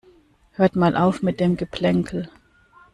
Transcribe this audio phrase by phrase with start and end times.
[0.53, 2.27] Hört mal auf mit dem Geplänkel.